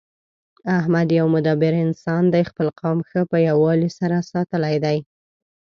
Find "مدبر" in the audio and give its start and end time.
1.35-1.73